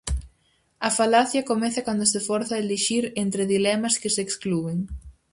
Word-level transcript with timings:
A 0.87 0.89
falacia 0.99 1.47
comeza 1.51 1.85
cando 1.87 2.05
se 2.11 2.19
forza 2.29 2.53
a 2.55 2.61
elixir 2.63 3.03
entre 3.23 3.43
dilemas 3.53 3.95
que 4.01 4.13
se 4.15 4.21
exclúen. 4.27 4.79